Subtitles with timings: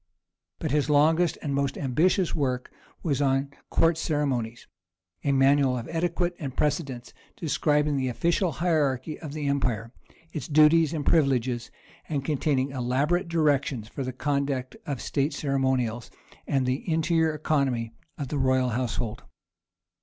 [0.57, 2.71] But his longest and most ambitious work
[3.03, 4.65] was on Court Ceremonies,
[5.23, 9.93] a manual of etiquette and precedence, describing the official hierarchy of the empire,
[10.33, 11.69] its duties and privileges,
[12.09, 16.09] and containing elaborate directions for the conduct of state ceremonials
[16.47, 19.21] and the interior economy of the royal household.